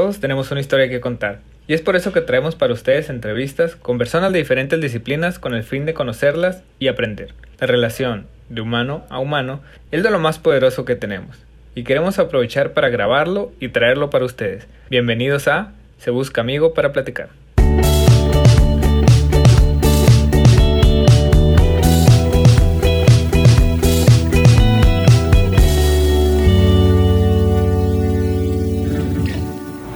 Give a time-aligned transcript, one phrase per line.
[0.00, 1.40] todos tenemos una historia que contar.
[1.68, 5.52] Y es por eso que traemos para ustedes entrevistas con personas de diferentes disciplinas con
[5.52, 7.34] el fin de conocerlas y aprender.
[7.58, 9.60] La relación de humano a humano
[9.90, 11.36] es de lo más poderoso que tenemos.
[11.74, 14.66] Y queremos aprovechar para grabarlo y traerlo para ustedes.
[14.88, 17.28] Bienvenidos a Se Busca Amigo para Platicar.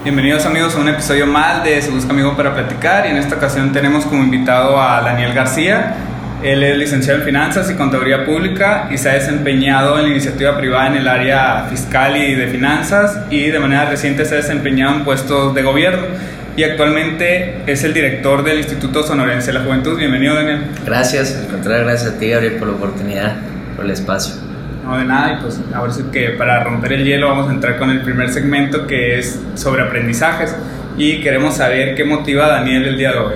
[0.04, 3.36] Bienvenidos amigos a un episodio más de Se Busca Amigo para Platicar y en esta
[3.36, 5.94] ocasión tenemos como invitado a Daniel García.
[6.42, 10.58] Él es licenciado en Finanzas y Contaduría Pública y se ha desempeñado en la iniciativa
[10.58, 14.94] privada en el área fiscal y de finanzas y de manera reciente se ha desempeñado
[14.96, 16.04] en puestos de gobierno
[16.54, 19.96] y actualmente es el director del Instituto Sonorense de la Juventud.
[19.96, 20.66] Bienvenido Daniel.
[20.84, 23.36] Gracias, al contrario, gracias a ti Gabriel por la oportunidad,
[23.74, 24.43] por el espacio.
[24.84, 27.78] No, de nada, y pues ahora sí que para romper el hielo vamos a entrar
[27.78, 30.54] con el primer segmento que es sobre aprendizajes
[30.98, 33.34] y queremos saber qué motiva a Daniel el día de hoy.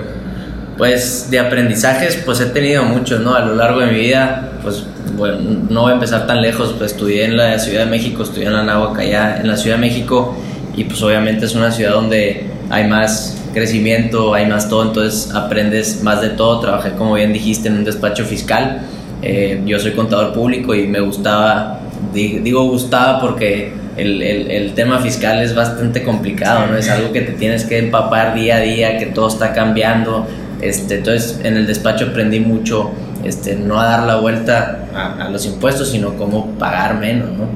[0.77, 3.33] Pues de aprendizajes pues he tenido muchos, ¿no?
[3.33, 4.85] A lo largo de mi vida, pues
[5.17, 8.45] bueno, no voy a empezar tan lejos, pues estudié en la Ciudad de México, estudié
[8.45, 10.37] en la Náhuac allá en la Ciudad de México
[10.75, 16.03] y pues obviamente es una ciudad donde hay más crecimiento, hay más todo, entonces aprendes
[16.03, 18.81] más de todo, trabajé como bien dijiste en un despacho fiscal
[19.21, 21.79] eh, yo soy contador público y me gustaba,
[22.13, 26.77] digo gustaba porque el, el, el, tema fiscal es bastante complicado, ¿no?
[26.77, 30.25] Es algo que te tienes que empapar día a día, que todo está cambiando.
[30.61, 32.91] Este, entonces en el despacho aprendí mucho
[33.23, 37.29] este, no a dar la vuelta a, los impuestos, sino cómo pagar menos.
[37.37, 37.49] ¿no?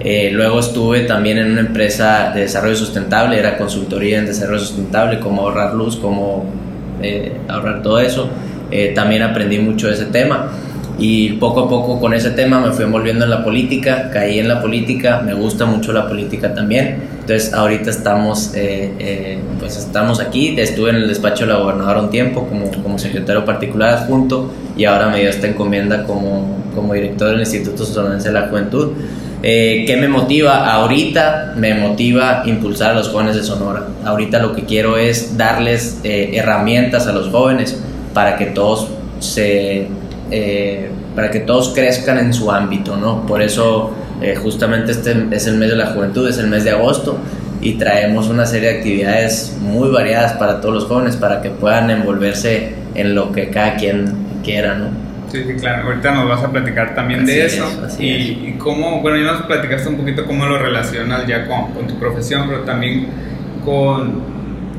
[0.00, 5.20] Eh, luego estuve también en una empresa de desarrollo sustentable, era consultoría en desarrollo sustentable,
[5.20, 6.44] cómo ahorrar luz, cómo
[7.00, 8.28] eh, ahorrar todo eso.
[8.96, 10.50] también aprendí mucho de ese tema
[10.98, 14.46] y poco a poco con ese tema me fui envolviendo en la política, caí en
[14.46, 17.02] la política, me gusta mucho la política también.
[17.20, 22.00] Entonces ahorita estamos, eh, eh, pues estamos aquí, estuve en el despacho de la gobernadora
[22.00, 26.92] un tiempo como, como secretario particular adjunto y ahora me dio esta encomienda como, como
[26.94, 28.92] director del Instituto Sonorense de la Juventud.
[29.42, 30.72] Eh, ¿Qué me motiva?
[30.72, 33.82] Ahorita me motiva impulsar a los jóvenes de Sonora.
[34.04, 37.78] Ahorita lo que quiero es darles herramientas a los jóvenes
[38.14, 39.88] para que todos se
[40.36, 43.24] eh, para que todos crezcan en su ámbito, ¿no?
[43.24, 46.70] Por eso eh, justamente este es el mes de la juventud, es el mes de
[46.70, 47.18] agosto
[47.60, 51.88] y traemos una serie de actividades muy variadas para todos los jóvenes para que puedan
[51.88, 54.12] envolverse en lo que cada quien
[54.42, 54.88] quiera, ¿no?
[55.30, 55.86] Sí, sí, claro.
[55.86, 57.64] Ahorita nos vas a platicar también de eso.
[58.00, 61.86] y, y, cómo, bueno, ya nos platicaste un poquito cómo lo relacionas ya con, con
[61.86, 63.06] tu profesión, pero también
[63.64, 64.34] con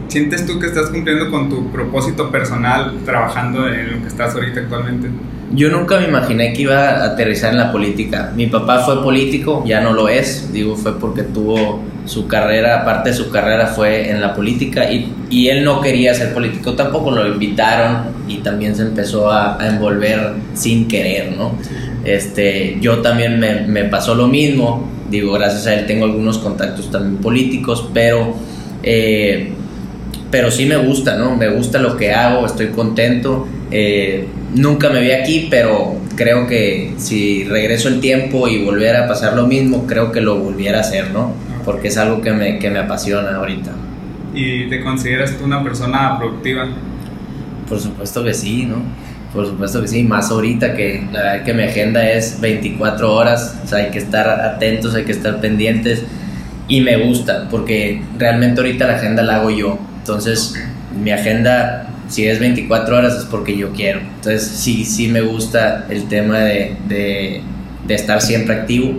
[0.07, 4.61] ¿Sientes tú que estás cumpliendo con tu propósito personal trabajando en lo que estás ahorita
[4.61, 5.09] actualmente?
[5.55, 8.33] Yo nunca me imaginé que iba a aterrizar en la política.
[8.35, 13.11] Mi papá fue político, ya no lo es, digo, fue porque tuvo su carrera, parte
[13.11, 17.11] de su carrera fue en la política y, y él no quería ser político, tampoco
[17.11, 21.57] lo invitaron y también se empezó a, envolver sin querer, ¿no?
[22.03, 26.91] Este, yo también me, me, pasó lo mismo, digo, gracias a él tengo algunos contactos
[26.91, 28.35] también políticos, pero...
[28.83, 29.51] Eh,
[30.31, 31.38] pero sí me gusta, ¿no?
[31.38, 33.47] Me gusta lo que hago, estoy contento.
[33.71, 39.07] Eh, nunca me vi aquí, pero creo que si regreso el tiempo y volviera a
[39.07, 41.33] pasar lo mismo, creo que lo volviera a hacer, ¿no?
[41.63, 43.71] Porque es algo que me, que me apasiona ahorita.
[44.33, 46.67] ¿Y te consideras tú una persona productiva?
[47.67, 48.77] Por supuesto que sí, ¿no?
[49.33, 53.59] Por supuesto que sí, más ahorita que la verdad que mi agenda es 24 horas,
[53.63, 56.03] o sea, hay que estar atentos, hay que estar pendientes
[56.67, 60.53] y me gusta porque realmente ahorita la agenda la hago yo entonces,
[61.03, 63.99] mi agenda, si es 24 horas, es porque yo quiero.
[63.99, 67.41] Entonces, sí, sí me gusta el tema de, de,
[67.89, 68.93] estar siempre activo.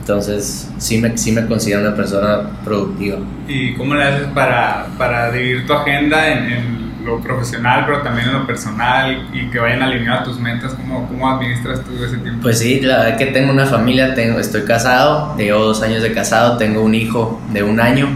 [0.00, 3.18] Entonces, sí me, sí me considero una persona productiva.
[3.46, 8.34] ¿Y cómo le haces para, para dividir tu agenda en, lo profesional, pero también en
[8.34, 10.74] lo personal y que vayan alineadas tus metas?
[10.74, 12.42] ¿Cómo, ¿Cómo administras tú ese tiempo?
[12.42, 16.12] Pues sí, la verdad que tengo una familia, tengo, estoy casado, llevo dos años de
[16.12, 18.08] casado, tengo un hijo de un año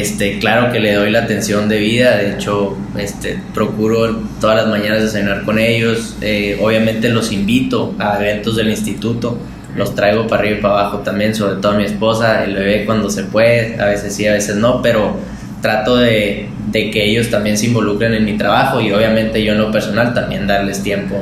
[0.00, 4.66] este, claro que le doy la atención de vida, de hecho, este, procuro todas las
[4.66, 9.38] mañanas desayunar con ellos, eh, obviamente los invito a eventos del instituto,
[9.76, 12.86] los traigo para arriba y para abajo también, sobre todo a mi esposa, el bebé
[12.86, 15.14] cuando se puede, a veces sí, a veces no, pero
[15.60, 19.58] trato de, de que ellos también se involucren en mi trabajo y obviamente yo en
[19.58, 21.16] lo personal también darles tiempo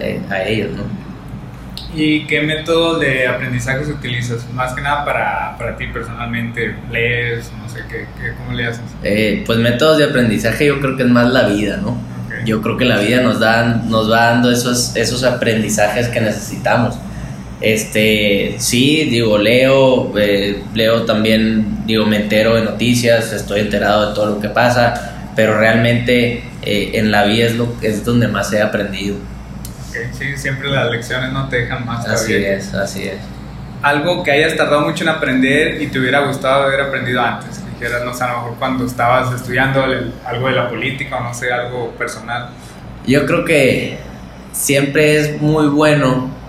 [0.00, 1.09] eh, a ellos, ¿no?
[1.94, 4.46] ¿Y qué método de aprendizaje utilizas?
[4.52, 8.82] Más que nada para, para ti personalmente, lees, no sé, ¿qué, qué cómo le haces?
[9.02, 11.98] Eh, pues métodos de aprendizaje yo creo que es más la vida, ¿no?
[12.44, 16.96] Yo creo que la vida nos, da, nos va dando esos, esos aprendizajes que necesitamos.
[17.60, 24.14] Este, sí, digo, leo, eh, leo también, digo, me entero de noticias, estoy enterado de
[24.14, 28.52] todo lo que pasa, pero realmente eh, en la vida es, lo, es donde más
[28.52, 29.16] he aprendido.
[30.12, 32.06] Sí, siempre las lecciones no te dejan más.
[32.06, 33.18] Así es, así es.
[33.82, 38.04] Algo que hayas tardado mucho en aprender y te hubiera gustado haber aprendido antes, dijeras,
[38.04, 39.82] no sé, a lo mejor cuando estabas estudiando
[40.24, 42.50] algo de la política o no sé, algo personal.
[43.06, 43.98] Yo creo que
[44.52, 46.40] siempre es muy bueno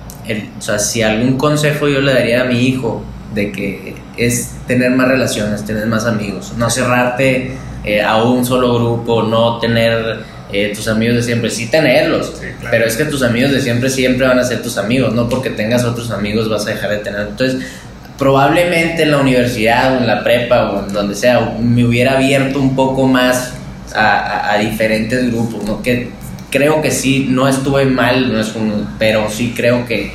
[0.58, 3.04] o sea, si algún consejo yo le daría a mi hijo
[3.34, 8.76] de que es tener más relaciones, tener más amigos, no cerrarte eh, a un solo
[8.76, 10.20] grupo, no tener
[10.53, 12.33] eh, tus amigos de siempre, sí tenerlos,
[12.69, 15.50] pero es que tus amigos de siempre siempre van a ser tus amigos, no porque
[15.50, 17.21] tengas otros amigos vas a dejar de tener.
[17.21, 17.63] Entonces,
[18.18, 22.59] probablemente en la universidad o en la prepa o en donde sea, me hubiera abierto
[22.59, 23.53] un poco más
[23.95, 25.81] a, a diferentes grupos, ¿no?
[25.81, 26.12] Que
[26.51, 28.54] creo que sí, no estuve mal, no es
[29.00, 30.12] pero sí creo que,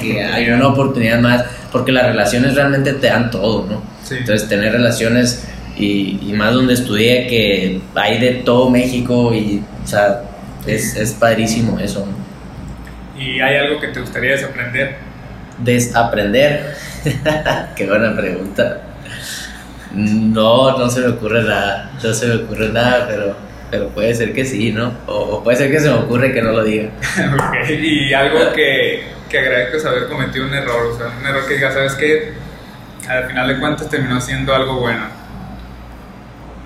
[0.00, 3.82] que hay una oportunidad más, porque las relaciones realmente te dan todo, ¿no?
[4.10, 5.44] Entonces, tener relaciones
[5.78, 10.22] y, y, más donde estudié, que hay de todo México y, o sea,
[10.66, 12.06] es, es padrísimo eso.
[13.18, 14.96] ¿Y hay algo que te gustaría desaprender?
[15.58, 16.74] Desaprender.
[17.76, 18.82] Qué buena pregunta.
[19.92, 24.32] No, no se me ocurre nada, no se me ocurre nada, pero pero puede ser
[24.32, 24.94] que sí, ¿no?
[25.06, 26.90] O, puede ser que se me ocurre que no lo diga.
[27.68, 31.70] Y algo que, que agradezco haber cometido un error, o sea, un error que diga,
[31.70, 32.32] ¿sabes qué?
[33.08, 35.17] Al final de cuentas terminó siendo algo bueno.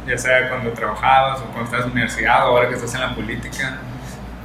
[0.06, 3.00] Ya sea cuando trabajabas o cuando estás en la universidad o ahora que estás en
[3.00, 3.78] la política.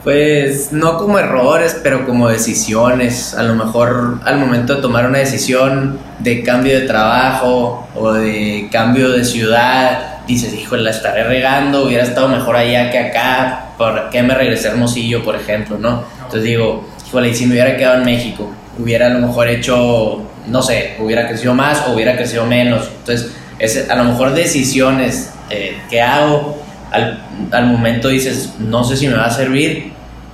[0.04, 3.34] Pues no como errores, pero como decisiones.
[3.34, 8.70] A lo mejor al momento de tomar una decisión de cambio de trabajo o de
[8.72, 14.10] cambio de ciudad, dices, híjole, la estaré regando, hubiera estado mejor allá que acá, ¿por
[14.10, 16.04] qué me regresé a Hermosillo, por ejemplo, no?
[16.18, 20.22] Entonces digo, híjole, y si me hubiera quedado en México, hubiera a lo mejor hecho,
[20.48, 22.90] no sé, hubiera crecido más o hubiera crecido menos.
[23.00, 26.62] Entonces, es, a lo mejor decisiones eh, que hago,
[26.92, 29.92] al, al momento dices, no sé si me va a servir,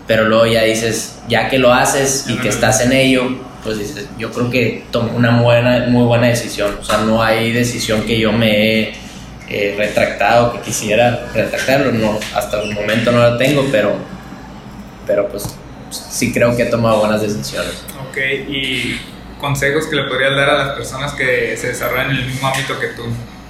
[0.08, 4.08] pero luego ya dices, ya que lo haces y que estás en ello, pues dices,
[4.18, 6.78] yo creo que tomé una buena, muy buena decisión.
[6.80, 8.94] O sea, no hay decisión que yo me he
[9.50, 13.96] eh, retractado, que quisiera retractarlo, no, hasta el momento no lo tengo, pero,
[15.08, 15.56] pero pues
[15.90, 17.84] sí creo que he tomado buenas decisiones.
[18.10, 18.18] Ok,
[18.50, 19.00] y
[19.40, 22.78] consejos que le podrías dar a las personas que se desarrollan en el mismo ámbito
[22.80, 23.04] que tú,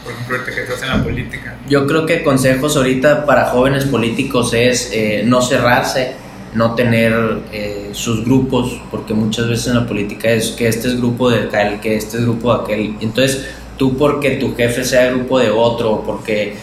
[0.04, 1.58] por ejemplo, que estás en la política.
[1.68, 6.16] Yo creo que consejos ahorita para jóvenes políticos es eh, no cerrarse,
[6.54, 7.14] no tener
[7.52, 11.44] eh, sus grupos, porque muchas veces en la política es que este es grupo de
[11.44, 12.96] aquel, que este es grupo de aquel.
[13.00, 13.48] Entonces,
[13.78, 16.56] tú porque tu jefe sea el grupo de otro, porque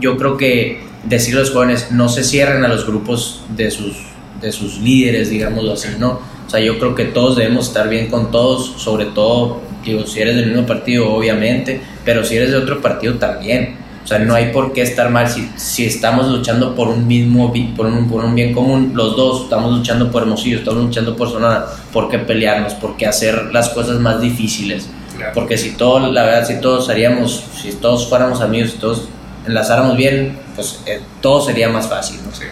[0.00, 3.96] yo creo que decir a los jóvenes no se cierren a los grupos de sus,
[4.40, 6.20] de sus líderes, digámoslo así, ¿no?
[6.46, 10.20] O sea, yo creo que todos debemos estar bien con todos, sobre todo, digo, si
[10.20, 13.76] eres del mismo partido, obviamente, pero si eres de otro partido también.
[14.04, 17.52] O sea, no hay por qué estar mal si, si estamos luchando por un mismo
[17.76, 21.30] por un, por un bien común, los dos estamos luchando por Hermosillo, estamos luchando por
[21.30, 22.74] Sonora, ¿por qué pelearnos?
[22.74, 24.88] ¿Por qué hacer las cosas más difíciles?
[25.34, 29.08] Porque si todos, la verdad, si todos haríamos, si todos fuéramos amigos, si todos
[29.46, 32.32] enlazáramos bien, pues eh, todo sería más fácil, ¿no?
[32.34, 32.44] Sí.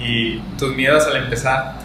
[0.00, 1.76] ¿Y tus miedos al empezar?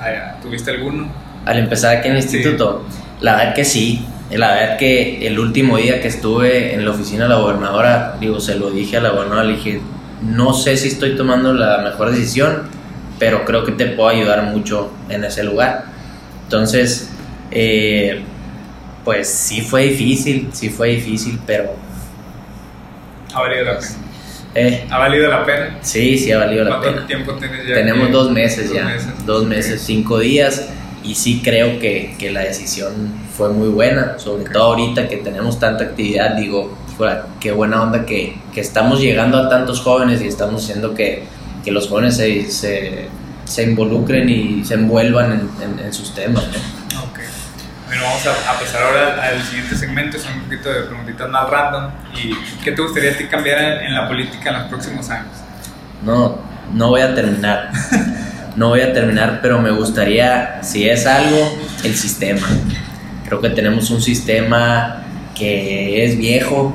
[0.41, 1.09] ¿Tuviste alguno?
[1.45, 2.83] Al empezar aquí en el instituto,
[3.21, 4.05] la verdad que sí.
[4.31, 8.39] La verdad que el último día que estuve en la oficina de la gobernadora, digo,
[8.39, 9.81] se lo dije a la gobernadora, le dije,
[10.21, 12.63] no sé si estoy tomando la mejor decisión,
[13.17, 15.85] pero creo que te puedo ayudar mucho en ese lugar.
[16.43, 17.09] Entonces,
[17.51, 18.21] eh,
[19.03, 21.75] pues sí fue difícil, sí fue difícil, pero...
[23.33, 23.91] Ha valido la pena.
[24.55, 25.77] Eh, ¿Ha valido la pena?
[25.81, 26.93] Sí, sí ha valido la pena.
[26.93, 27.75] ¿Cuánto tiempo tienes ya?
[27.75, 30.69] Tenemos dos meses ya, dos meses, cinco días,
[31.09, 35.59] y sí creo que, que, la decisión fue muy buena, sobre todo ahorita que tenemos
[35.59, 36.77] tanta actividad, digo,
[37.39, 41.23] qué buena onda que, que, estamos llegando a tantos jóvenes y estamos haciendo que,
[41.65, 43.07] que los jóvenes se, se,
[43.45, 46.43] se, involucren y se envuelvan en, en, sus temas.
[47.87, 51.89] Bueno, vamos a, pasar ahora al siguiente segmento, son un poquito de preguntitas más random.
[52.13, 55.33] ¿Y qué te gustaría a ti cambiar en, la política en los próximos años?
[56.03, 56.37] No,
[56.71, 57.71] no voy a terminar.
[58.55, 61.37] no voy a terminar, pero me gustaría, si es algo,
[61.83, 62.47] el sistema.
[63.25, 65.03] Creo que tenemos un sistema
[65.35, 66.73] que es viejo,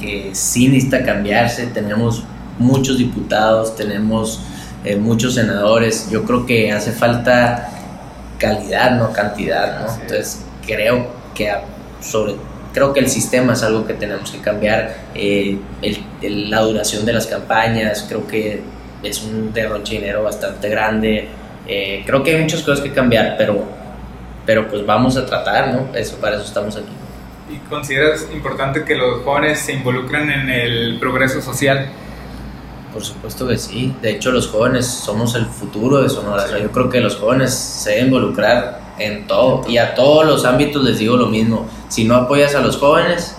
[0.00, 1.66] que sí necesita cambiarse.
[1.66, 2.24] Tenemos
[2.58, 4.40] muchos diputados, tenemos
[4.84, 6.08] eh, muchos senadores.
[6.10, 7.68] Yo creo que hace falta
[8.38, 9.94] calidad, no cantidad, ¿no?
[9.94, 11.52] Entonces, creo que
[12.00, 12.34] sobre
[12.72, 15.58] creo que el sistema es algo que tenemos que cambiar eh,
[16.22, 18.62] la duración de las campañas creo que
[19.02, 21.28] es un derroche de dinero bastante grande
[21.66, 23.80] eh, creo que hay muchas cosas que cambiar pero
[24.50, 25.94] pero pues vamos a tratar, ¿no?
[25.94, 26.90] Eso, para eso estamos aquí.
[27.50, 31.88] ¿Y consideras importante que los jóvenes se involucren en el progreso social?
[32.92, 33.94] Por supuesto que sí.
[34.02, 36.44] De hecho, los jóvenes somos el futuro de Sonora.
[36.44, 39.64] O sea, yo creo que los jóvenes se deben involucrar en todo.
[39.68, 41.68] Y a todos los ámbitos les digo lo mismo.
[41.88, 43.36] Si no apoyas a los jóvenes,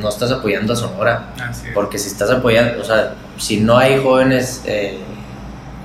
[0.00, 1.26] no estás apoyando a Sonora.
[1.42, 1.74] Así es.
[1.74, 4.98] Porque si estás apoyando, o sea, si no hay jóvenes eh,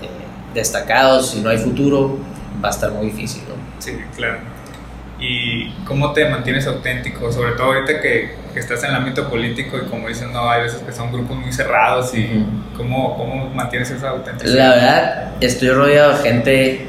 [0.01, 0.09] eh,
[0.53, 2.17] destacados, si no hay futuro,
[2.63, 3.55] va a estar muy difícil, ¿no?
[3.79, 4.39] Sí, claro.
[5.19, 7.31] ¿Y cómo te mantienes auténtico?
[7.31, 10.63] Sobre todo ahorita que, que estás en el ámbito político y como dicen, no, hay
[10.63, 12.45] veces que son grupos muy cerrados y.
[12.79, 14.55] ¿cómo, ¿cómo mantienes esa autenticidad?
[14.57, 16.87] La verdad, estoy rodeado de gente,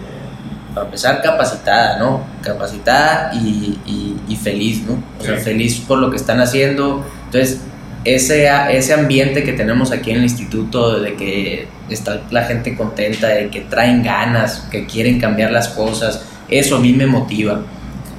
[0.73, 2.25] para empezar, capacitada, ¿no?
[2.43, 5.03] Capacitada y, y- y feliz, ¿no?
[5.19, 5.45] O sea, Sí.
[5.45, 7.05] feliz por lo que están haciendo.
[7.27, 7.61] Entonces,
[8.05, 13.29] ese, ese ambiente que tenemos aquí en el instituto, de que está la gente contenta,
[13.29, 17.61] de que traen ganas, que quieren cambiar las cosas, eso a mí me motiva.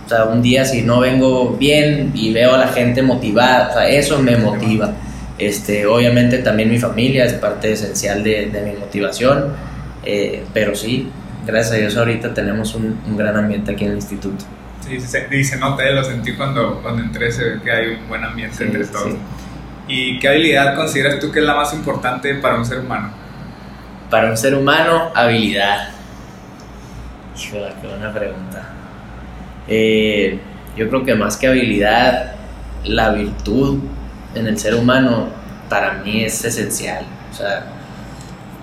[0.06, 3.74] O sea, un día si no vengo bien y veo a la gente motivada, o
[3.74, 4.92] sea, eso me motiva.
[5.40, 9.46] Este, obviamente también mi familia es parte esencial de, de mi motivación,
[10.06, 11.10] eh, pero sí,
[11.46, 14.46] gracias a Dios ahorita tenemos un, un gran ambiente aquí en el instituto.
[14.86, 18.08] Sí, se, y se nota, lo sentí cuando, cuando entré, se ve que hay un
[18.08, 18.92] buen ambiente Sí, entre sí.
[18.92, 19.14] todos.
[19.88, 23.10] ¿Y qué habilidad consideras tú que es la más importante para un ser humano?
[24.10, 25.90] Para un ser humano, habilidad.
[27.38, 28.70] Híjole, qué buena pregunta.
[29.68, 30.40] Eh,
[30.76, 32.36] yo creo que más que habilidad,
[32.84, 33.80] la virtud
[34.36, 35.28] en el ser humano
[35.70, 37.06] para mí es esencial.
[37.32, 37.66] O sea,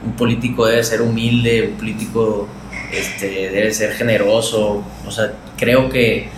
[0.05, 2.49] un político debe ser humilde, un político
[2.93, 4.83] este, debe ser generoso.
[5.07, 6.29] O sea, creo que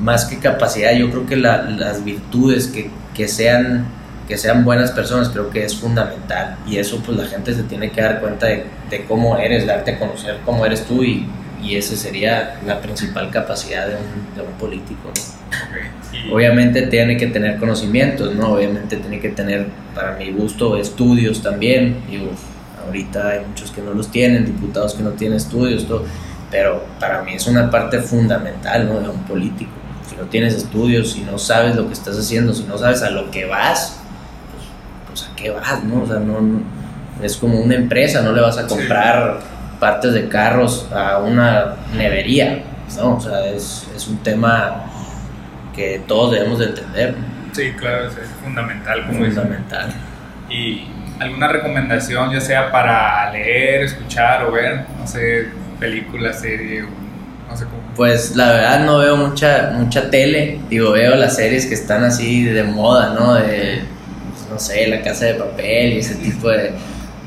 [0.00, 3.86] más que capacidad, yo creo que la- las virtudes que, que sean
[4.28, 7.92] que sean buenas personas creo que es fundamental y eso pues la gente se tiene
[7.92, 11.28] que dar cuenta de, de cómo eres, darte a conocer cómo eres tú y,
[11.62, 15.12] y esa sería la principal capacidad de un, de un político.
[16.32, 18.54] Obviamente tiene que tener conocimientos, ¿no?
[18.54, 21.98] Obviamente tiene que tener, para mi gusto, estudios también.
[22.10, 22.30] Digo,
[22.86, 26.04] ahorita hay muchos que no los tienen, diputados que no tienen estudios, todo.
[26.50, 29.00] Pero para mí es una parte fundamental, ¿no?
[29.00, 29.70] De un político.
[30.08, 33.10] Si no tienes estudios, si no sabes lo que estás haciendo, si no sabes a
[33.10, 34.00] lo que vas,
[34.52, 34.64] pues,
[35.08, 36.02] pues a qué vas, ¿no?
[36.02, 36.60] O sea, no, no-
[37.22, 39.40] es como una empresa, no le vas a comprar
[39.80, 42.62] partes de carros a una nevería,
[42.96, 43.16] ¿no?
[43.16, 44.84] O sea, es, es un tema
[45.74, 47.14] que todos debemos de entender.
[47.52, 48.14] Sí, claro, es
[48.44, 49.92] fundamental, como fundamental.
[50.50, 50.84] ¿Y
[51.20, 55.46] alguna recomendación, ya sea para leer, escuchar o ver, no sé,
[55.80, 56.82] película, serie,
[57.48, 57.76] no sé cómo?
[57.96, 62.44] Pues la verdad no veo mucha mucha tele, digo, veo las series que están así
[62.44, 63.34] de moda, ¿no?
[63.34, 63.80] De,
[64.34, 66.72] pues, no sé, La Casa de Papel y ese tipo de,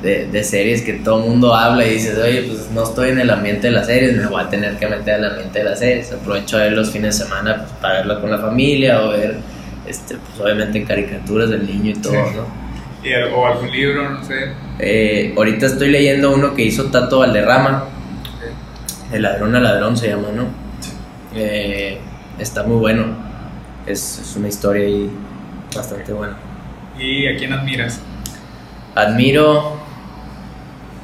[0.04, 3.20] de, de series que todo el mundo habla y dices, oye, pues no estoy en
[3.20, 5.80] el ambiente de las series, me voy a tener que meter al ambiente de las
[5.80, 6.12] series.
[6.14, 9.38] Aprovecho a ver los fines de semana pues, para verlo con la familia o ver,
[9.88, 12.36] este, pues obviamente caricaturas del niño y todo, Sí.
[12.36, 12.69] ¿no?
[13.04, 14.52] Y, o algún libro, no sé.
[14.80, 17.86] Eh, ahorita estoy leyendo uno que hizo Tato Valderrama,
[18.36, 19.12] Ok.
[19.12, 20.46] De ladrón a ladrón se llama, ¿no?
[21.34, 22.00] Eh,
[22.38, 23.06] está muy bueno.
[23.86, 25.10] Es, es una historia ahí
[25.76, 26.38] bastante buena.
[26.98, 28.02] ¿Y a quién admiras?
[28.96, 29.80] Admiro.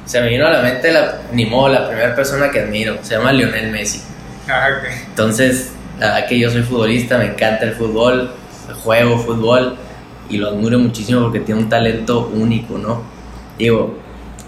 [0.04, 2.98] Se me vino a la mente, la, ni modo, la primera persona que admiro.
[3.02, 4.02] Se llama Lionel Messi.
[4.48, 4.88] Ah, ok.
[5.08, 8.30] Entonces, la verdad que yo soy futbolista, me encanta el fútbol,
[8.84, 9.76] juego fútbol
[10.28, 13.02] y lo admiro muchísimo porque tiene un talento único, ¿no?
[13.58, 13.98] Digo,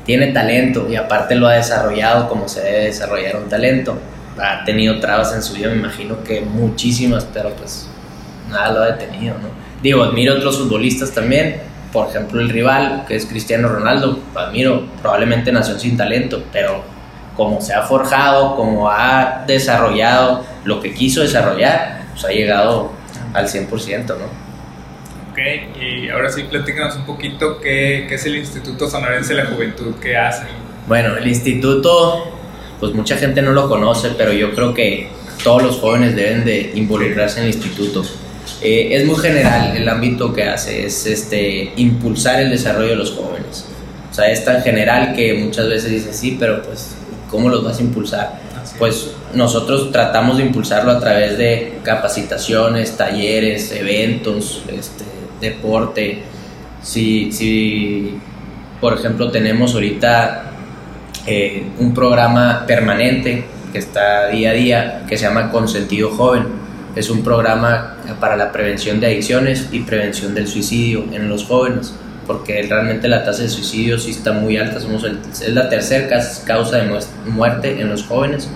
[0.05, 3.99] tiene talento y aparte lo ha desarrollado como se debe desarrollar un talento.
[4.39, 7.89] Ha tenido trabas en su vida, me imagino que muchísimas, pero pues
[8.51, 9.49] nada lo ha detenido, ¿no?
[9.83, 11.61] Digo, admiro a otros futbolistas también,
[11.93, 16.83] por ejemplo el rival, que es Cristiano Ronaldo, admiro, probablemente nació sin talento, pero
[17.37, 22.91] como se ha forjado, como ha desarrollado lo que quiso desarrollar, pues ha llegado
[23.33, 24.48] al 100%, ¿no?
[25.39, 29.51] Ok, y ahora sí, platícanos un poquito qué, qué es el Instituto Sonorense de la
[29.51, 30.43] Juventud, qué hace.
[30.89, 32.33] Bueno, el instituto,
[32.81, 35.11] pues mucha gente no lo conoce, pero yo creo que
[35.45, 38.03] todos los jóvenes deben de involucrarse en el instituto.
[38.63, 43.13] Eh, es muy general el ámbito que hace, es este, impulsar el desarrollo de los
[43.13, 43.67] jóvenes.
[44.11, 46.97] O sea, es tan general que muchas veces dices, sí, pero pues,
[47.31, 48.41] ¿cómo los vas a impulsar?
[48.61, 48.75] Así.
[48.77, 55.05] Pues nosotros tratamos de impulsarlo a través de capacitaciones, talleres, eventos, este,
[55.41, 56.23] deporte.
[56.83, 58.19] Si, si,
[58.81, 60.45] por ejemplo, tenemos ahorita
[61.27, 66.45] eh, un programa permanente que está día a día que se llama Consentido Joven.
[66.97, 71.95] Es un programa para la prevención de adicciones y prevención del suicidio en los jóvenes,
[72.27, 74.81] porque realmente la tasa de suicidio sí está muy alta.
[74.81, 76.09] Somos el- es la tercera
[76.47, 76.91] causa de
[77.27, 78.49] muerte en los jóvenes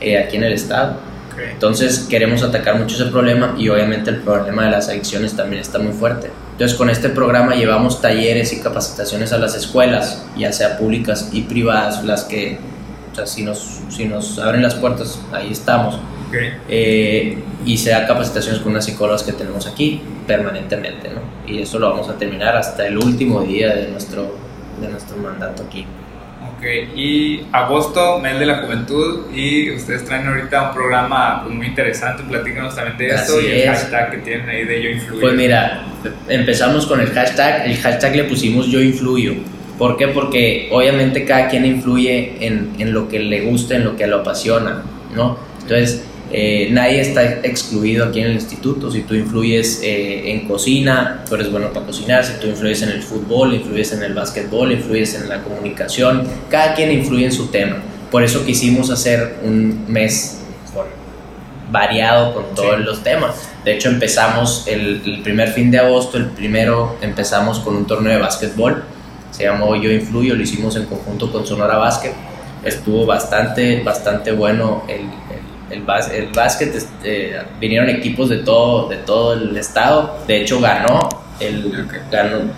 [0.00, 0.98] eh, aquí en el estado.
[1.40, 1.52] Ok.
[1.52, 5.78] Entonces queremos atacar mucho ese problema y obviamente el problema de las adicciones también está
[5.78, 6.30] muy fuerte.
[6.52, 11.42] Entonces con este programa llevamos talleres y capacitaciones a las escuelas, ya sea públicas y
[11.42, 12.58] privadas, las que,
[13.12, 15.98] o sea, si nos, si nos abren las puertas, ahí estamos.
[16.68, 21.20] Eh, y se da capacitaciones con unas psicólogas que tenemos aquí permanentemente, ¿no?
[21.46, 24.36] Y eso lo vamos a terminar hasta el último día de nuestro,
[24.80, 25.86] de nuestro mandato aquí.
[26.42, 26.64] Ok,
[26.96, 32.22] y agosto, mes de la juventud, y ustedes traen ahorita un programa pues, muy interesante,
[32.22, 35.20] platícanos también de eso y el hashtag que tienen ahí de Yo Influyo.
[35.20, 35.84] Pues mira,
[36.28, 39.34] empezamos con el hashtag, el hashtag le pusimos Yo Influyo.
[39.76, 40.08] ¿Por qué?
[40.08, 44.20] Porque obviamente cada quien influye en, en lo que le gusta, en lo que lo
[44.20, 44.82] apasiona,
[45.14, 45.38] ¿no?
[45.62, 48.90] Entonces, eh, nadie está excluido aquí en el instituto.
[48.90, 52.24] Si tú influyes eh, en cocina, tú eres bueno para cocinar.
[52.24, 56.26] Si tú influyes en el fútbol, influyes en el básquetbol, influyes en la comunicación.
[56.48, 57.78] Cada quien influye en su tema.
[58.10, 60.40] Por eso quisimos hacer un mes
[61.70, 63.48] variado con todos los temas.
[63.64, 68.18] De hecho, empezamos el, primer fin de agosto, el primero empezamos con un torneo de
[68.18, 68.82] básquetbol.
[69.30, 72.12] Se llamó Yo Influyo, lo hicimos en conjunto con Sonora Básquet.
[72.64, 75.39] Estuvo bastante, bastante bueno el, el,
[75.70, 75.82] el
[76.32, 80.18] básquet, este, vinieron equipos de todo, de todo el estado.
[80.26, 81.08] De hecho, ganó,
[81.38, 81.88] el,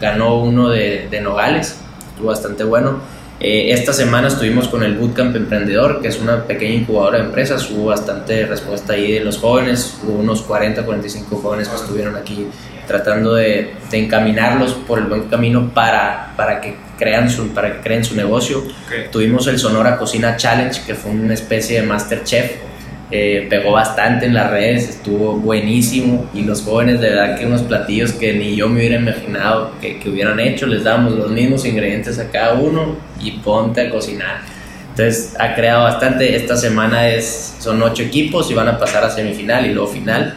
[0.00, 3.00] ganó, uno de, de, Nogales, estuvo bastante bueno.
[3.40, 7.68] Eh, esta semana estuvimos con el Bootcamp Emprendedor, que es una pequeña incubadora de empresas.
[7.70, 12.46] Hubo bastante respuesta ahí de los jóvenes, hubo unos 40, 45 jóvenes que estuvieron aquí
[12.86, 17.80] tratando de, de encaminarlos por el buen camino para, para, que, crean su, para que
[17.80, 18.62] creen su negocio.
[19.10, 22.71] Tuvimos el Sonora Cocina Challenge, que fue una especie de Masterchef
[23.14, 27.60] eh, pegó bastante en las redes, estuvo buenísimo y los jóvenes de verdad que unos
[27.60, 31.66] platillos que ni yo me hubiera imaginado que, que, hubieran hecho, les damos los mismos
[31.66, 34.40] ingredientes a cada uno y ponte a cocinar.
[34.88, 39.10] Entonces ha creado bastante, esta semana es, son ocho equipos y van a pasar a
[39.10, 40.34] semifinal y luego final.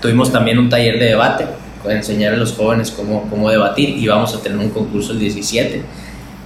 [0.00, 1.44] Tuvimos también un taller de debate,
[1.82, 5.18] para enseñar a los jóvenes cómo, cómo debatir y vamos a tener un concurso el
[5.18, 5.82] 17.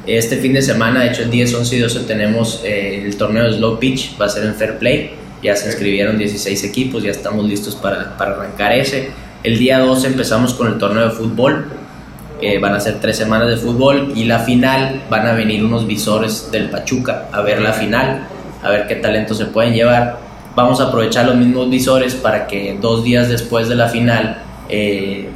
[0.07, 3.45] Este fin de semana, de hecho el 10, 11 y 12 tenemos eh, el torneo
[3.45, 7.11] de Slow Pitch, va a ser en Fair Play ya se inscribieron 16 equipos, ya
[7.13, 9.11] estamos listos para, para arrancar ese.
[9.45, 11.67] El día 12 empezamos con el torneo de fútbol,
[12.61, 16.51] van a ser tres semanas de fútbol y la final van a venir unos visores
[16.51, 18.27] del Pachuca a ver la final,
[18.63, 20.19] a ver qué talento se pueden llevar.
[20.55, 25.29] Vamos a aprovechar los mismos visores para que dos días después de la final eh,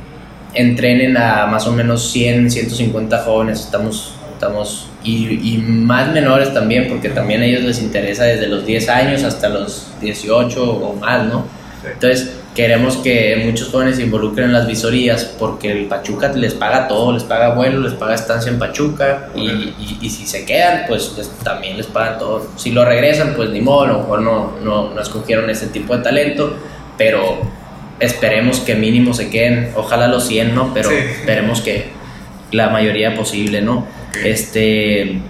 [0.55, 3.61] entrenen a más o menos 100, 150 jóvenes.
[3.61, 8.89] Estamos estamos y, más menores también, porque también a ellos les interesa desde los 10
[8.89, 11.45] años hasta los 18 o más, ¿no?
[11.85, 16.87] Entonces, queremos que muchos jóvenes se involucren en las visorías porque el Pachuca les paga
[16.87, 21.17] todo, les paga vuelo, les paga estancia en Pachuca y, y, si se quedan, pues
[21.43, 22.47] también les pagan todo.
[22.57, 25.97] Si lo regresan, pues ni modo, a lo mejor no, no, no escogieron ese tipo
[25.97, 26.55] de talento,
[26.97, 27.41] pero
[27.99, 30.73] esperemos que mínimo se queden, ojalá los 100, ¿no?
[30.75, 31.99] Pero esperemos que
[32.51, 33.98] la mayoría posible, ¿no?
[34.25, 35.21] Este,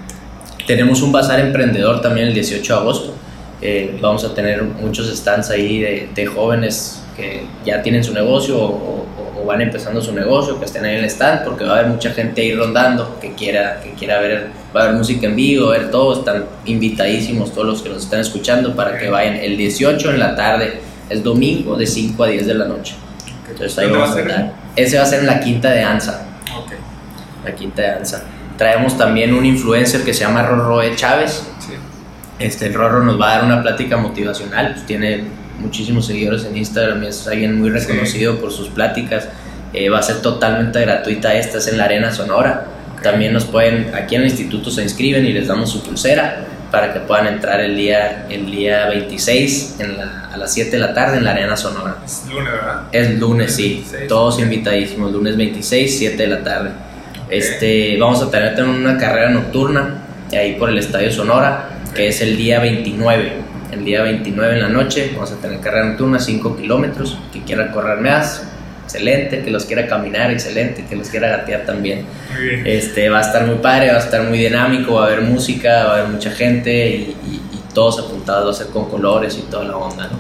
[0.67, 3.15] tenemos un bazar emprendedor también el 18 de agosto.
[3.61, 5.81] Eh, vamos a tener muchos stands ahí
[6.15, 9.07] de, jóvenes que ya tienen su negocio o,
[9.47, 12.11] van empezando su negocio, que estén ahí en el stand, porque va a haber mucha
[12.11, 15.91] gente ahí rondando que quiera, que quiera ver, va a haber música en vivo, ver
[15.91, 20.19] todo, están invitadísimos todos los que nos están escuchando para que vayan el 18 en
[20.19, 22.95] la tarde, el domingo de 5 a 10 de la noche.
[23.49, 24.53] Entonces ahí vamos a estar.
[24.77, 26.27] Ese va a ser en la quinta de Anza.
[27.43, 28.23] La quinta de Anza.
[28.59, 31.45] Traemos también un influencer que se llama Rorroe Chávez.
[32.41, 34.73] Este, el Rorro nos va a dar una plática motivacional.
[34.75, 35.25] Pues, tiene
[35.61, 39.29] muchísimos seguidores en Instagram es alguien muy reconocido por sus pláticas.
[39.73, 41.35] Eh, va a ser totalmente gratuita.
[41.35, 42.67] Esta es en la Arena Sonora.
[43.03, 46.93] También nos pueden, aquí en el instituto se inscriben y les damos su pulsera para
[46.93, 49.77] que puedan entrar el día, el día 26
[50.33, 51.99] a las 7 de la tarde en la Arena Sonora.
[52.05, 52.83] Es lunes, ¿verdad?
[52.91, 53.87] Es lunes, sí.
[54.09, 55.13] Todos invitadísimos.
[55.13, 56.71] Lunes 26, 7 de la tarde.
[57.31, 62.37] Este, vamos a tener una carrera nocturna ahí por el Estadio Sonora, que es el
[62.37, 63.33] día 29.
[63.73, 67.19] El día 29 en la noche vamos a tener carrera nocturna, 5 kilómetros.
[67.33, 68.47] Que quiera correr más,
[68.85, 69.43] excelente.
[69.43, 70.87] Que los quiera caminar, excelente.
[70.89, 72.07] Que los quiera gatear también.
[72.65, 75.85] Este, va a estar muy padre, va a estar muy dinámico, va a haber música,
[75.85, 77.17] va a haber mucha gente y,
[77.75, 80.11] todos apuntados, va a ser con colores y toda la onda.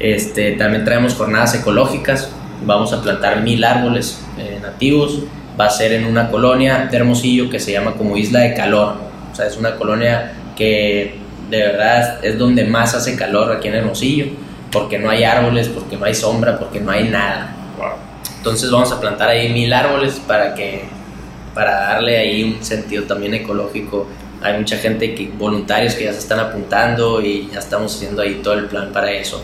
[0.00, 2.28] Este, también traemos jornadas ecológicas.
[2.66, 5.22] Vamos a plantar mil árboles eh, nativos
[5.58, 8.96] va a ser en una colonia de Hermosillo que se llama como Isla de Calor.
[9.32, 11.16] O sea, es una colonia que
[11.50, 14.26] de verdad es donde más hace calor aquí en Hermosillo,
[14.72, 17.54] porque no hay árboles, porque no hay sombra, porque no hay nada.
[18.38, 20.84] Entonces vamos a plantar ahí mil árboles para que
[21.54, 24.08] para darle ahí un sentido también ecológico
[24.42, 28.40] Hay mucha gente, que, voluntarios que ya se están apuntando y ya estamos haciendo ahí
[28.42, 29.42] todo el plan para eso.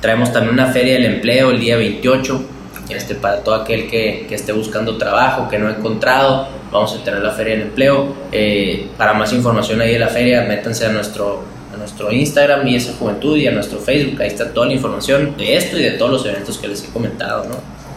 [0.00, 2.44] Traemos también una feria del empleo el día 28,
[2.92, 6.48] este, para todo aquel que, que esté buscando trabajo, que no ha encontrado.
[6.70, 8.14] Vamos a tener la feria del empleo.
[8.30, 12.76] Eh, para más información ahí de la feria, métanse a nuestro, a nuestro Instagram y
[12.76, 14.20] esa juventud y a nuestro Facebook.
[14.22, 16.92] Ahí está toda la información de esto y de todos los eventos que les he
[16.92, 17.44] comentado.
[17.44, 17.56] ¿no?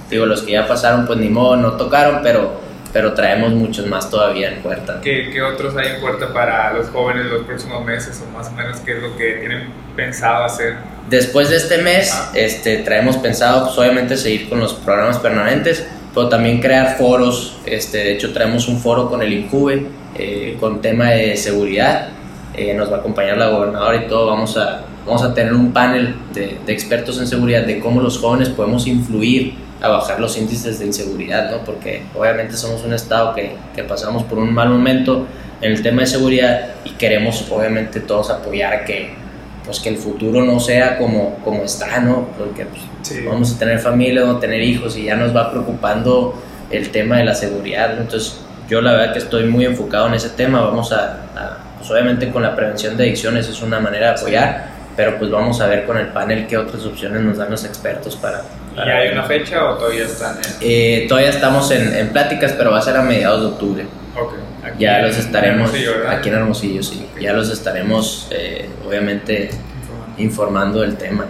[0.10, 2.64] Digo, los que ya pasaron, pues ni modo, no tocaron, pero
[2.95, 5.01] pero traemos muchos más todavía en puerta.
[5.03, 8.51] ¿Qué, ¿Qué, otros hay en puerta para los jóvenes los próximos meses o más o
[8.53, 10.75] menos qué es lo que tienen pensado hacer?
[11.10, 16.29] Después de este mes, este, traemos pensado pues, obviamente seguir con los programas permanentes, pero
[16.29, 17.60] también crear foros.
[17.65, 22.12] Este, de hecho, traemos un foro con el INCUBE eh, con tema de seguridad.
[22.55, 24.27] Eh, nos va a acompañar la gobernadora y todo.
[24.27, 28.17] Vamos a, vamos a tener un panel de, de expertos en seguridad de cómo los
[28.17, 31.63] jóvenes podemos influir a bajar los índices de inseguridad, ¿no?
[31.63, 35.27] Porque obviamente somos un estado que, que, pasamos por un mal momento
[35.61, 39.13] en el tema de seguridad y queremos obviamente todos apoyar que,
[39.63, 42.29] pues, que el futuro no sea como, como está, ¿no?
[42.37, 43.25] Porque pues, sí.
[43.25, 46.33] vamos a tener familia, vamos a tener hijos y ya nos va preocupando
[46.71, 48.01] el tema de la seguridad, ¿no?
[48.01, 48.39] Entonces
[48.69, 52.31] yo la verdad que estoy muy enfocado en ese tema, vamos a, a pues obviamente
[52.31, 55.86] con la prevención de adicciones es una manera de apoyar, pero pues vamos a ver
[55.86, 58.43] con el panel qué otras opciones nos dan los expertos para,
[58.75, 60.51] ¿Y hay una fecha o todavía están en...?
[60.62, 63.86] Eh, todavía estamos en, en, pláticas, pero va a ser a mediados de octubre.
[64.15, 64.39] Okay.
[64.63, 65.73] Aquí ya los estaremos...
[65.73, 67.08] En aquí en Hermosillo, sí.
[67.12, 67.23] Okay.
[67.23, 70.21] Ya los estaremos, eh, obviamente, informando.
[70.21, 71.25] informando del tema.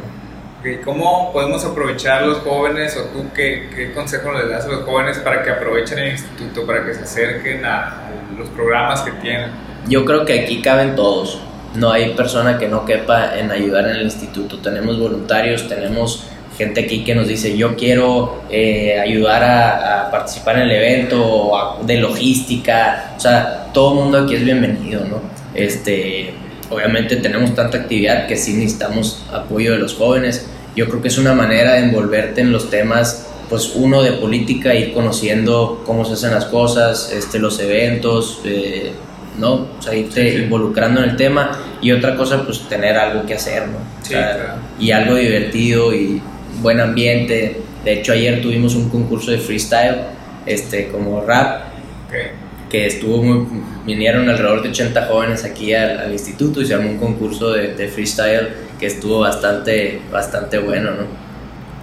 [0.59, 0.77] Okay.
[0.83, 5.19] ¿Cómo podemos aprovechar los jóvenes o tú qué, qué consejo les das a los jóvenes
[5.19, 9.51] para que aprovechen el instituto, para que se acerquen a los programas que tienen?
[9.87, 11.39] Yo creo que aquí caben todos.
[11.75, 14.57] No hay persona que no quepa en ayudar en el instituto.
[14.59, 16.25] Tenemos voluntarios, tenemos
[16.57, 21.51] gente aquí que nos dice yo quiero eh, ayudar a, participar en el evento
[21.85, 25.19] de logística, o sea, todo el mundo aquí es bienvenido, ¿no?
[25.53, 26.33] Este,
[26.69, 30.47] obviamente tenemos tanta actividad que sí necesitamos apoyo de los jóvenes.
[30.75, 34.73] Yo creo que es una manera de envolverte en los temas, pues uno de política,
[34.73, 38.93] ir conociendo cómo se hacen las cosas, este, los eventos, eh,
[39.37, 39.67] ¿no?
[39.77, 40.43] O sea, irte sí, sí.
[40.43, 43.77] involucrando en el tema y otra cosa, pues tener algo que hacer, ¿no?
[43.77, 44.53] O sea, sí, claro.
[44.79, 46.21] Y algo divertido y
[46.61, 47.61] buen ambiente.
[47.83, 49.97] De hecho, ayer tuvimos un concurso de freestyle,
[50.45, 51.63] este, como rap,
[52.07, 52.27] okay.
[52.69, 53.47] que estuvo muy.
[53.85, 57.75] vinieron alrededor de 80 jóvenes aquí al, al instituto y se armó un concurso de,
[57.75, 61.25] de, freestyle que estuvo bastante, bastante bueno, ¿no?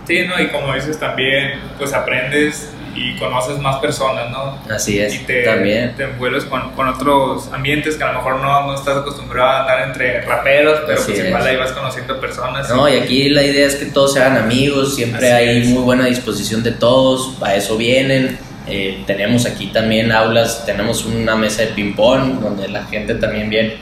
[0.07, 0.41] Sí, ¿no?
[0.41, 4.59] Y como dices también, pues aprendes y conoces más personas, ¿no?
[4.71, 5.95] Así es, y te, también.
[5.97, 9.61] te envuelves con, con, otros ambientes que a lo mejor no, no estás acostumbrado a
[9.61, 11.27] andar entre raperos, pero Así pues es.
[11.27, 12.69] igual ahí vas conociendo personas.
[12.69, 15.69] No, y aquí la idea es que todos se hagan amigos, siempre Así hay es.
[15.69, 18.39] muy buena disposición de todos, para eso vienen.
[18.69, 23.77] Eh, tenemos aquí también aulas, tenemos una mesa de ping-pong donde la gente también viene,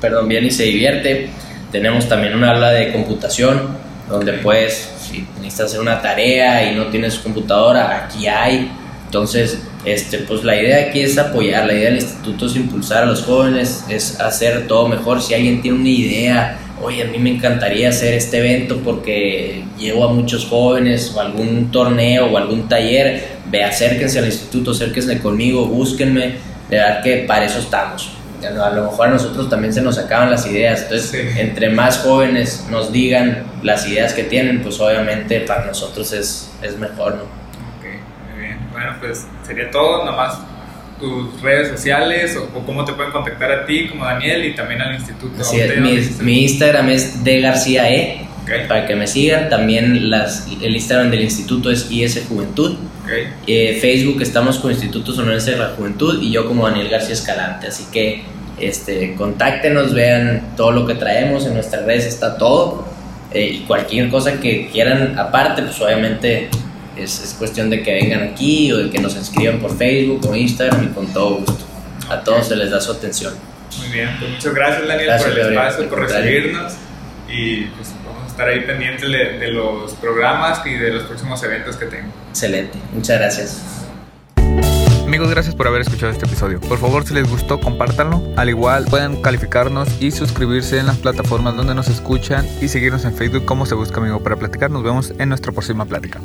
[0.00, 1.30] perdón, viene y se divierte.
[1.72, 3.76] Tenemos también una aula de computación
[4.08, 8.70] donde puedes, si necesitas hacer una tarea y no tienes computadora, aquí hay.
[9.06, 13.06] Entonces, este, pues la idea aquí es apoyar, la idea del instituto es impulsar a
[13.06, 15.20] los jóvenes, es hacer todo mejor.
[15.20, 20.04] Si alguien tiene una idea, oye, a mí me encantaría hacer este evento porque llevo
[20.04, 25.66] a muchos jóvenes o algún torneo o algún taller, ve, acérquense al instituto, acérquense conmigo,
[25.66, 26.34] búsquenme,
[26.68, 28.19] de verdad que para eso estamos.
[28.46, 31.40] A lo mejor a nosotros también se nos acaban las ideas, entonces Sí.
[31.40, 36.76] entre más jóvenes nos digan las ideas que tienen, pues obviamente para nosotros es, es
[36.78, 37.22] mejor, ¿no?
[37.22, 37.84] Ok,
[38.32, 38.58] muy bien.
[38.72, 40.38] Bueno, pues sería todo, nomás
[40.98, 44.82] tus redes sociales o, o cómo te pueden contactar a ti como Daniel y también
[44.82, 45.40] al instituto.
[45.40, 49.48] Así es, mi Instagram es de García E, Ok, para que me sigan.
[49.48, 52.72] También las, el Instagram del instituto es IS Juventud.
[53.04, 53.10] ok.
[53.46, 57.68] Eh, Facebook estamos con Instituto Sonorense de la Juventud y yo como Daniel García Escalante.
[57.68, 58.22] Así que
[58.58, 61.46] este, contáctenos, vean todo lo que traemos.
[61.46, 62.84] En nuestras redes está todo.
[63.32, 66.48] Eh, y cualquier cosa que quieran aparte, pues obviamente
[66.96, 70.34] es, es cuestión de que vengan aquí o de que nos escriban por Facebook o
[70.34, 71.64] Instagram y con todo gusto.
[72.08, 73.32] A todos se les da su atención.
[73.78, 75.62] Muy bien, pues muchas gracias Daniel Gracias, por el Gabriel.
[75.68, 76.72] espacio, por recibirnos
[77.32, 77.88] y pues
[78.40, 82.08] estar ahí pendientes de, de los programas y de los próximos eventos que tengo.
[82.30, 82.78] Excelente.
[82.92, 83.86] Muchas gracias.
[85.04, 86.60] Amigos, gracias por haber escuchado este episodio.
[86.60, 88.22] Por favor, si les gustó, compártanlo.
[88.36, 93.14] Al igual, pueden calificarnos y suscribirse en las plataformas donde nos escuchan y seguirnos en
[93.14, 94.70] Facebook como Se Busca Amigo para Platicar.
[94.70, 96.20] Nos vemos en nuestra próxima plática.